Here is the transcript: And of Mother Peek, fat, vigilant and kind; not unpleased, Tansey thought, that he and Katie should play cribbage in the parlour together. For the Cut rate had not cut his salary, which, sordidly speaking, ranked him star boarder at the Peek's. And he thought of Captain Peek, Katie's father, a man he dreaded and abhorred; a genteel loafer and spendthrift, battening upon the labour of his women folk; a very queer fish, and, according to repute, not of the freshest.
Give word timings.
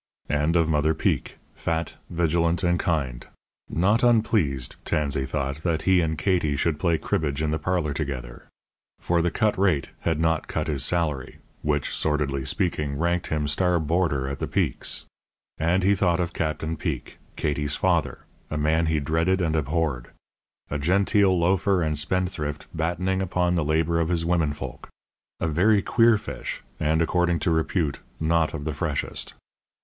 And 0.29 0.55
of 0.55 0.67
Mother 0.67 0.95
Peek, 0.95 1.37
fat, 1.53 1.97
vigilant 2.09 2.63
and 2.63 2.79
kind; 2.79 3.27
not 3.69 4.01
unpleased, 4.01 4.75
Tansey 4.83 5.27
thought, 5.27 5.57
that 5.57 5.83
he 5.83 6.01
and 6.01 6.17
Katie 6.17 6.55
should 6.55 6.79
play 6.79 6.97
cribbage 6.97 7.39
in 7.39 7.51
the 7.51 7.59
parlour 7.59 7.93
together. 7.93 8.47
For 8.99 9.21
the 9.21 9.29
Cut 9.29 9.55
rate 9.59 9.91
had 9.99 10.19
not 10.19 10.47
cut 10.47 10.65
his 10.65 10.83
salary, 10.83 11.37
which, 11.61 11.95
sordidly 11.95 12.45
speaking, 12.45 12.97
ranked 12.97 13.27
him 13.27 13.47
star 13.47 13.79
boarder 13.79 14.27
at 14.27 14.39
the 14.39 14.47
Peek's. 14.47 15.05
And 15.59 15.83
he 15.83 15.93
thought 15.93 16.19
of 16.19 16.33
Captain 16.33 16.77
Peek, 16.77 17.19
Katie's 17.35 17.75
father, 17.75 18.23
a 18.49 18.57
man 18.57 18.87
he 18.87 18.99
dreaded 18.99 19.39
and 19.39 19.55
abhorred; 19.55 20.07
a 20.71 20.79
genteel 20.79 21.37
loafer 21.37 21.83
and 21.83 21.95
spendthrift, 21.99 22.65
battening 22.75 23.21
upon 23.21 23.53
the 23.53 23.63
labour 23.63 23.99
of 23.99 24.09
his 24.09 24.25
women 24.25 24.51
folk; 24.51 24.89
a 25.39 25.47
very 25.47 25.83
queer 25.83 26.17
fish, 26.17 26.63
and, 26.79 27.03
according 27.03 27.37
to 27.41 27.51
repute, 27.51 27.99
not 28.19 28.55
of 28.55 28.63
the 28.63 28.73
freshest. 28.73 29.35